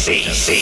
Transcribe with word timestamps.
sí, 0.00 0.24
sí. 0.32 0.59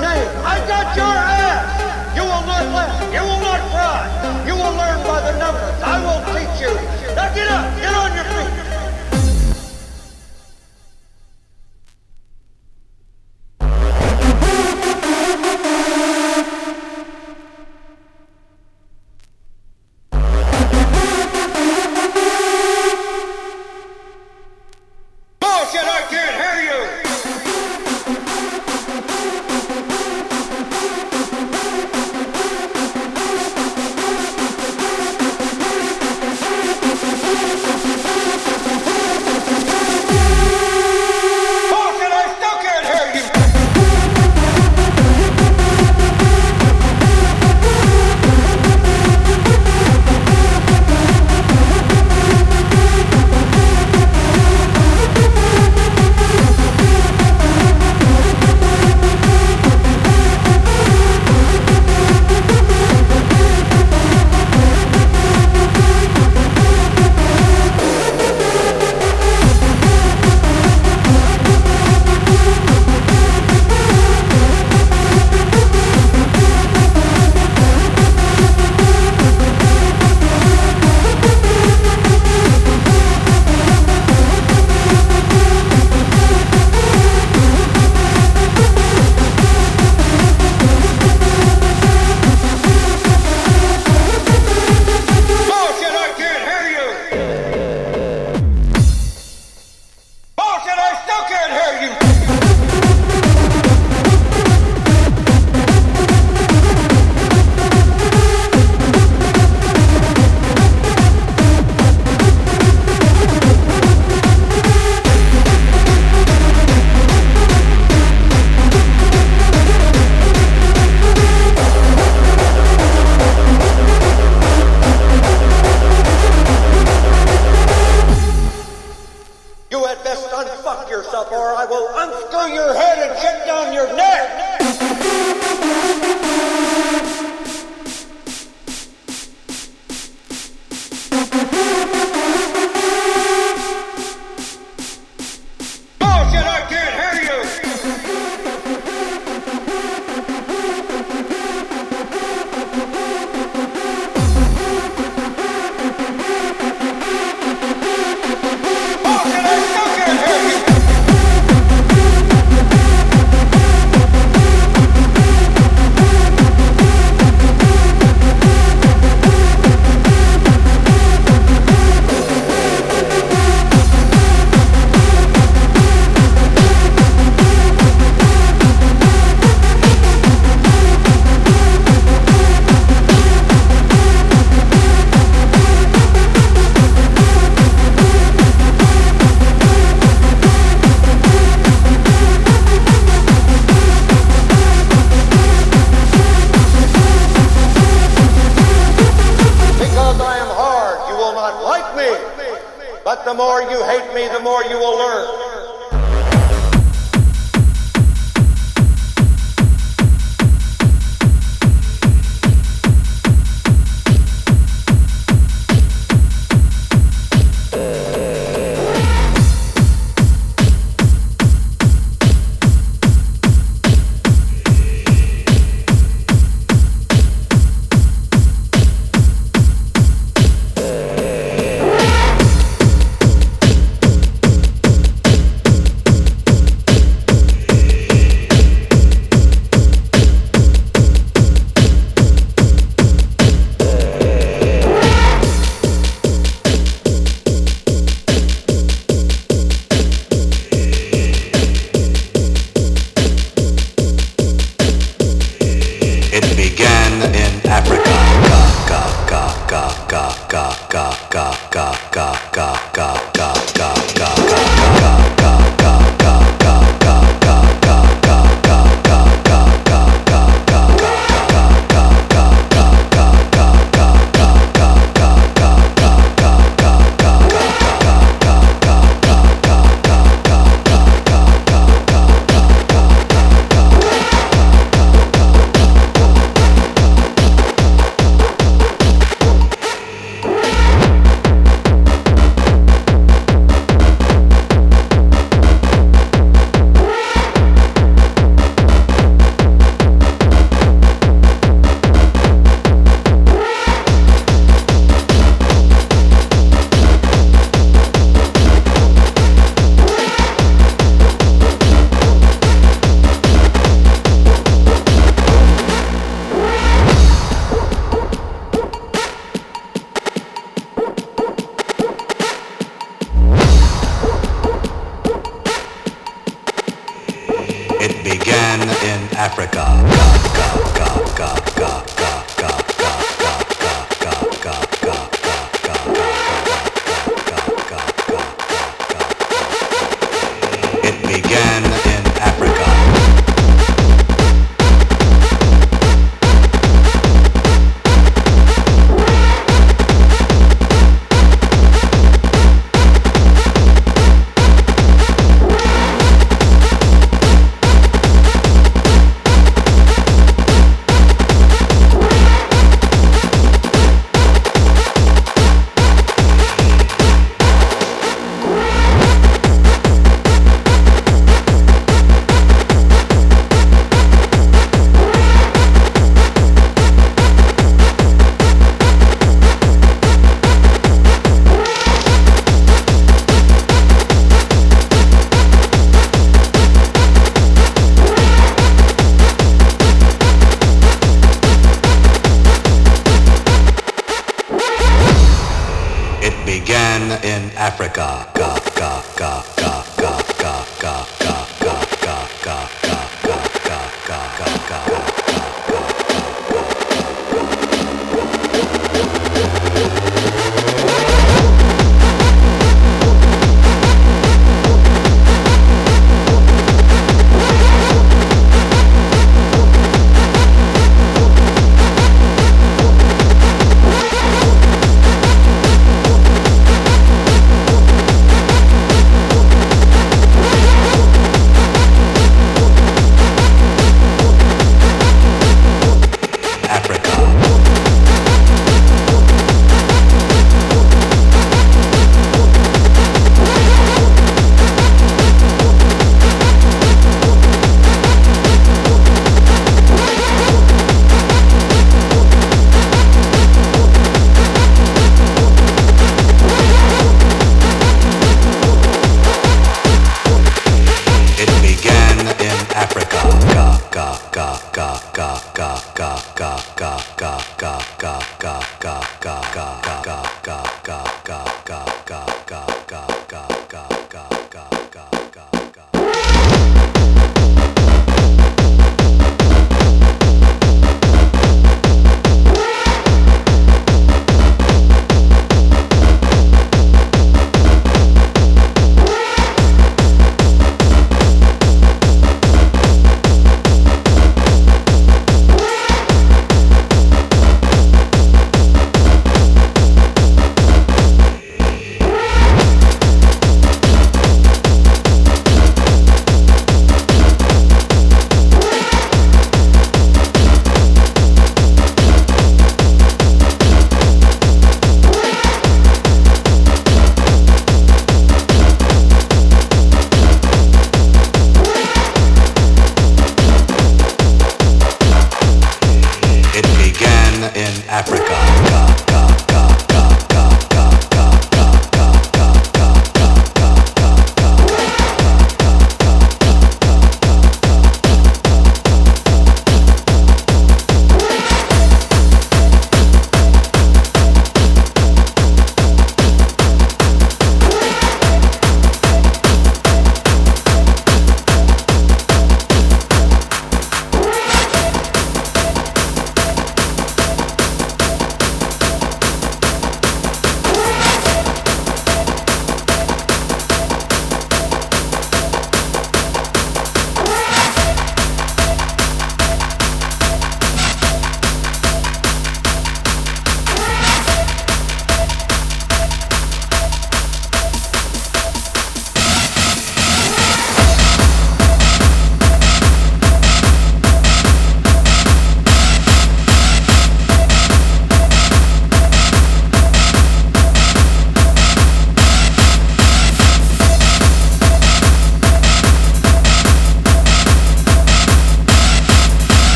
name. 0.00 0.28
I 0.44 0.56
got 0.66 0.96
your 0.96 1.16
ass. 1.16 2.16
You 2.16 2.24
will 2.24 2.44
not 2.48 2.64
laugh. 2.72 2.96
You 3.12 3.22
will 3.22 3.42
not 3.44 3.60
cry. 3.72 4.04
You 4.48 4.54
will 4.54 4.74
learn 4.74 4.98
by 5.04 5.20
the 5.20 5.38
numbers. 5.38 5.76
I 5.84 5.96
will 6.00 6.22
teach 6.32 6.56
you. 6.64 6.72
Now 7.14 7.28
get 7.34 7.48
up. 7.48 7.64
Get 7.80 7.92
on 7.92 8.15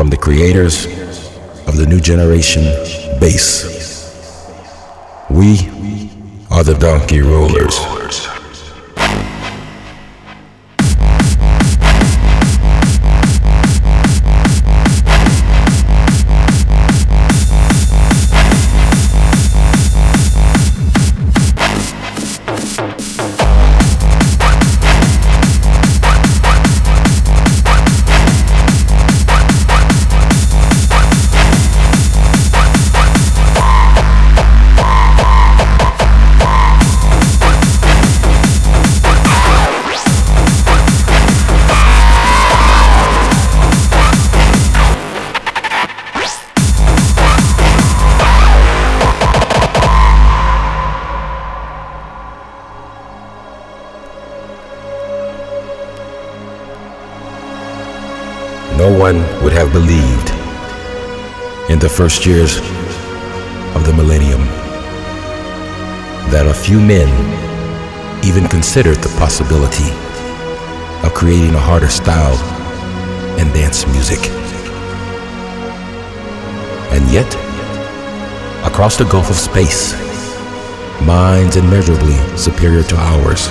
from 0.00 0.08
the 0.08 0.16
creators 0.16 0.86
of 1.68 1.76
the 1.76 1.84
new 1.84 2.00
generation 2.00 2.62
bass. 3.20 4.48
We 5.28 5.68
are 6.50 6.64
the 6.64 6.74
donkey 6.80 7.20
rollers. 7.20 7.78
First 62.00 62.24
years 62.24 62.56
of 63.76 63.84
the 63.84 63.92
millennium 63.92 64.40
that 66.32 66.46
a 66.48 66.54
few 66.54 66.80
men 66.80 67.10
even 68.24 68.48
considered 68.48 68.96
the 69.02 69.14
possibility 69.18 69.90
of 71.04 71.12
creating 71.12 71.54
a 71.54 71.58
harder 71.58 71.90
style 71.90 72.38
in 73.38 73.46
dance 73.52 73.86
music. 73.88 74.18
And 76.90 77.06
yet, 77.12 77.28
across 78.64 78.96
the 78.96 79.04
gulf 79.04 79.28
of 79.28 79.36
space, 79.36 79.92
minds 81.02 81.56
immeasurably 81.56 82.16
superior 82.34 82.82
to 82.82 82.96
ours 82.96 83.50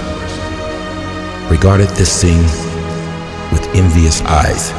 regarded 1.51 1.89
this 1.89 2.11
scene 2.11 2.49
with 3.53 3.63
envious 3.75 4.23
eyes. 4.23 4.71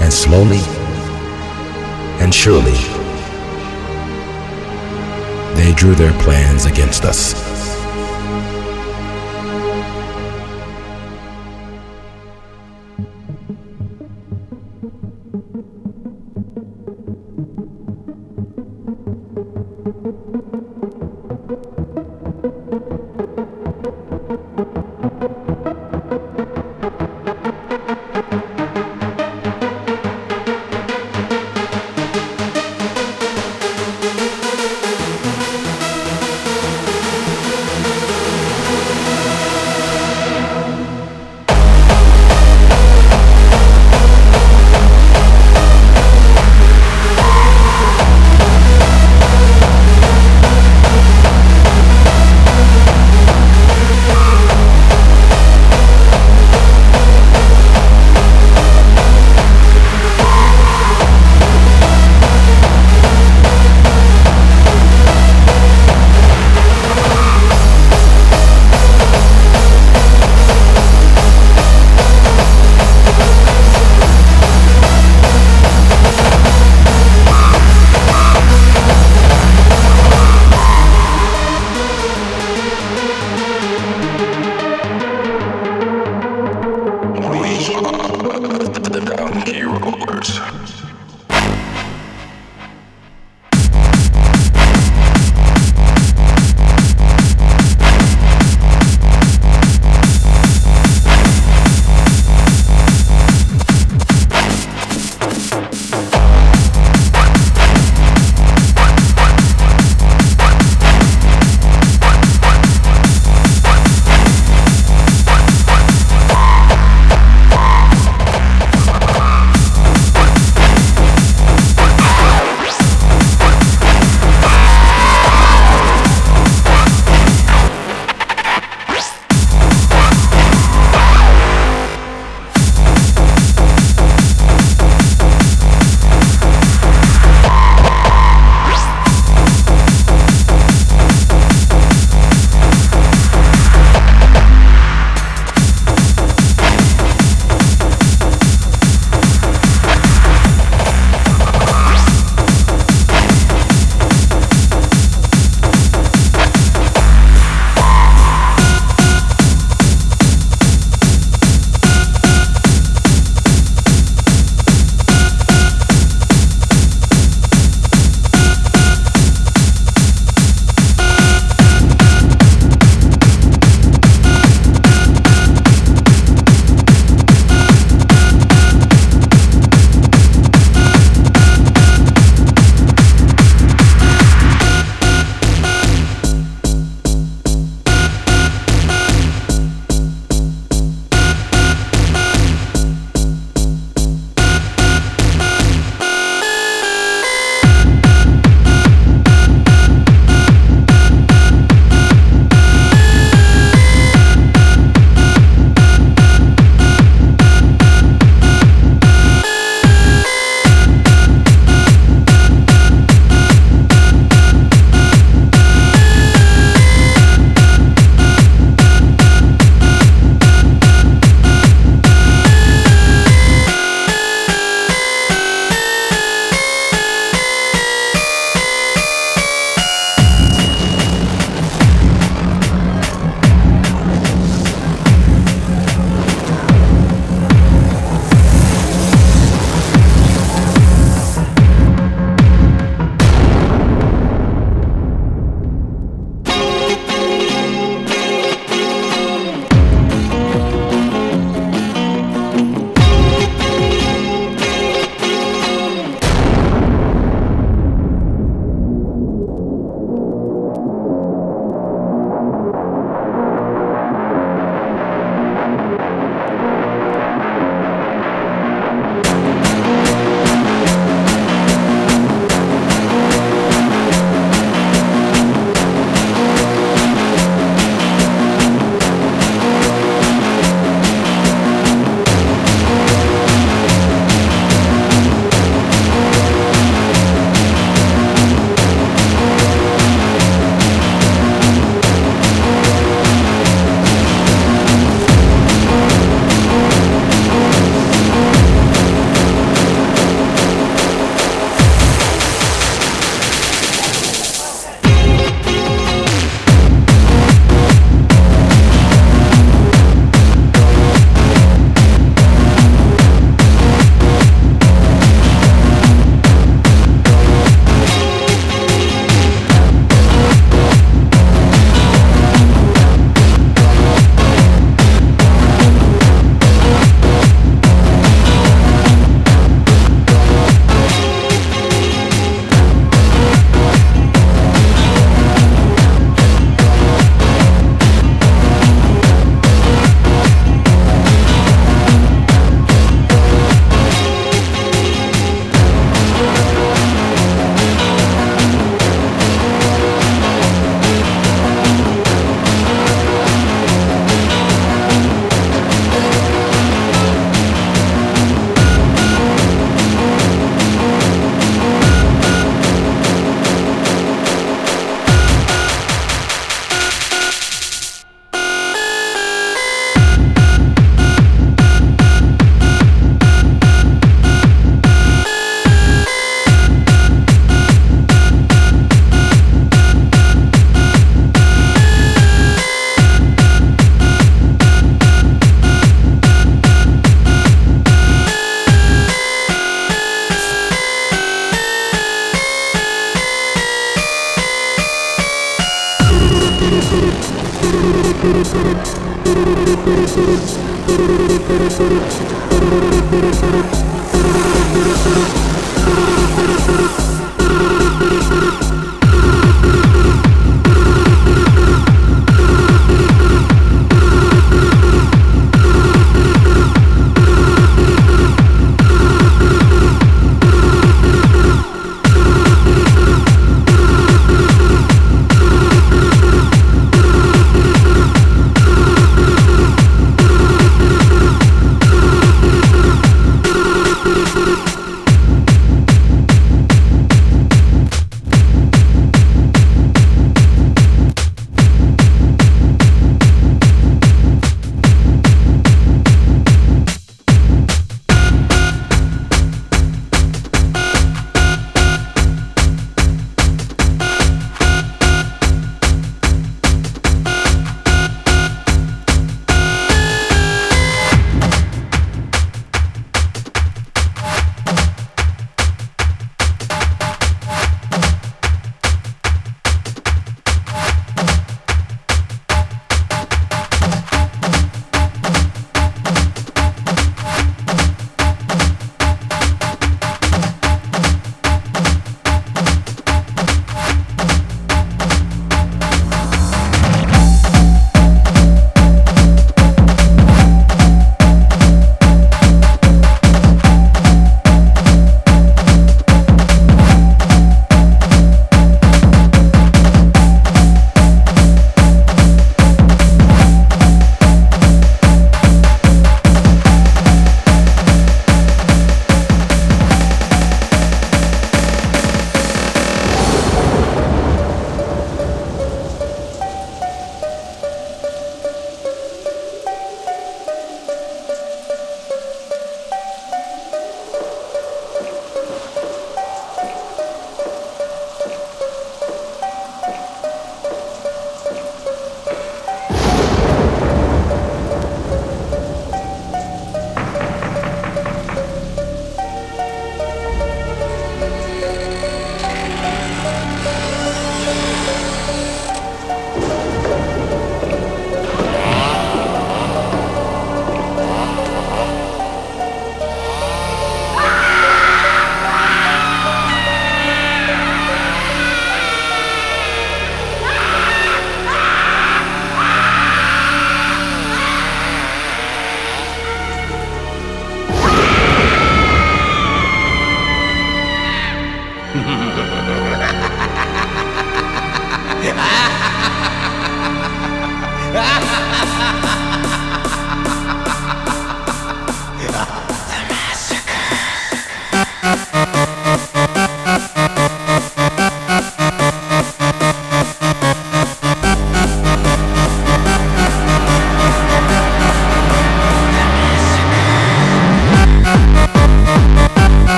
And 0.00 0.12
slowly 0.12 0.77
and 2.28 2.34
surely, 2.34 2.72
they 5.54 5.72
drew 5.72 5.94
their 5.94 6.12
plans 6.20 6.66
against 6.66 7.06
us. 7.06 7.47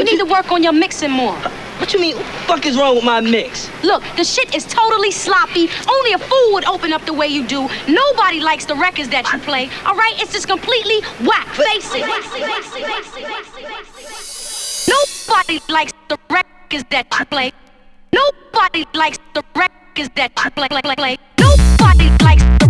You 0.00 0.06
need 0.06 0.16
to 0.16 0.24
work 0.24 0.50
on 0.50 0.62
your 0.62 0.72
mixing 0.72 1.10
more. 1.10 1.36
What 1.76 1.92
you 1.92 2.00
mean, 2.00 2.16
what 2.16 2.24
the 2.24 2.32
fuck 2.46 2.64
is 2.64 2.78
wrong 2.78 2.94
with 2.94 3.04
my 3.04 3.20
mix? 3.20 3.68
Look, 3.84 4.02
the 4.16 4.24
shit 4.24 4.54
is 4.54 4.64
totally 4.64 5.10
sloppy. 5.10 5.68
Only 5.86 6.14
a 6.14 6.18
fool 6.18 6.54
would 6.54 6.64
open 6.64 6.94
up 6.94 7.04
the 7.04 7.12
way 7.12 7.26
you 7.26 7.46
do. 7.46 7.68
Nobody 7.86 8.40
likes 8.40 8.64
the 8.64 8.76
records 8.76 9.10
that 9.10 9.30
you 9.30 9.38
play, 9.40 9.68
all 9.84 9.94
right? 9.94 10.14
It's 10.16 10.32
just 10.32 10.48
completely 10.48 11.02
whack. 11.28 11.46
But, 11.54 11.66
face 11.66 11.92
it. 11.94 12.00
Nobody 14.88 15.60
likes 15.68 15.92
the 16.08 16.18
records 16.30 16.84
that 16.90 17.06
you 17.18 17.24
play. 17.26 17.52
Nobody 18.10 18.86
likes 18.94 19.18
the 19.34 19.44
records 19.54 20.08
that 20.16 20.32
you 20.42 20.50
play. 20.96 21.18
Nobody 21.38 22.08
likes 22.24 22.42
the 22.58 22.69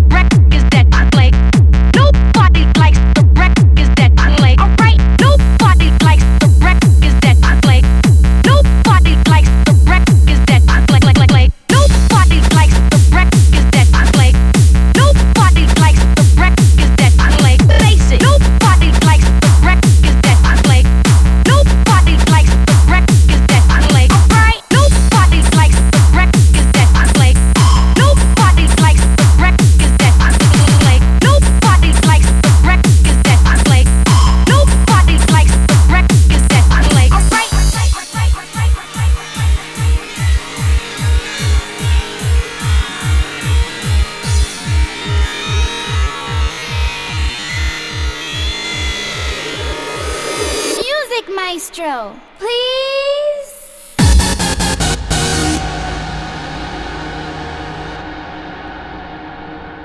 Gabriel, 51.91 52.15
please? 52.39 53.51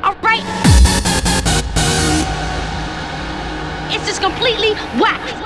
All 0.03 0.15
right. 0.21 0.43
It's 3.91 4.05
just 4.05 4.21
completely 4.21 4.75
whacked. 4.99 5.44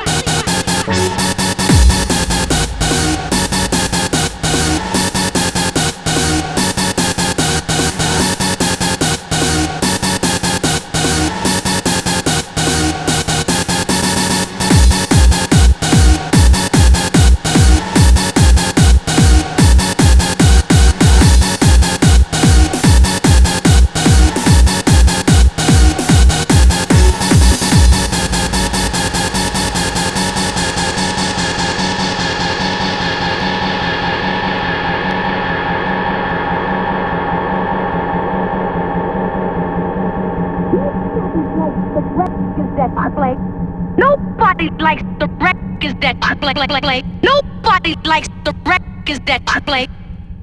like 46.58 46.72
like 46.72 46.84
like. 46.84 47.06
Nobody 47.22 47.96
likes 48.06 48.28
the 48.44 48.54
wreck 48.66 48.82
is 49.08 49.20
that 49.28 49.42
you 49.54 49.62
play. 49.62 49.88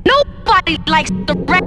Nobody 0.07 0.79
likes 0.87 1.11
the 1.27 1.35
wreck 1.49 1.66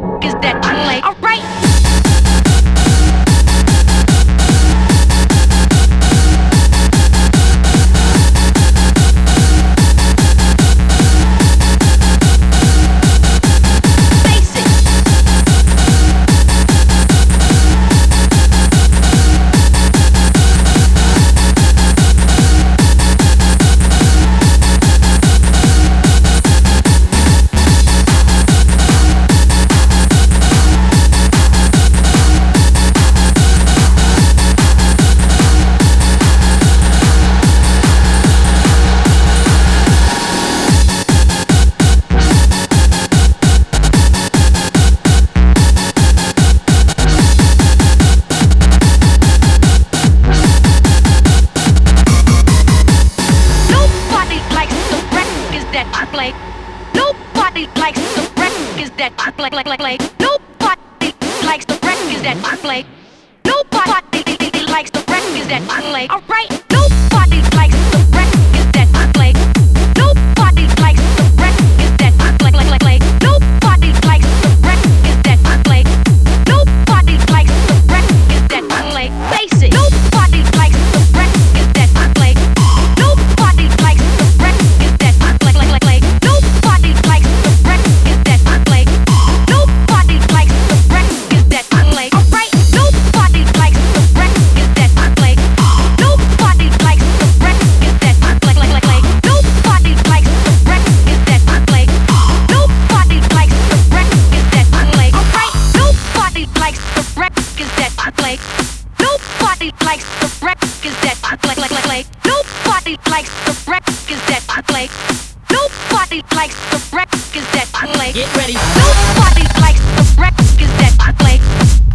Get 118.11 118.35
ready. 118.35 118.53
Nobody 118.53 119.45
likes 119.61 119.79
the 119.95 120.03
records 120.19 120.57
that 120.57 120.93
you 120.99 121.13
play. 121.13 121.39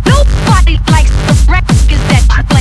Nobody 0.07 0.79
likes 0.93 1.11
the 1.11 1.35
that 2.09 2.25
you 2.39 2.45
play. 2.45 2.54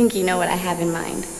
Think 0.00 0.14
you 0.14 0.24
know 0.24 0.38
what 0.38 0.48
I 0.48 0.56
have 0.56 0.80
in 0.80 0.90
mind. 0.92 1.39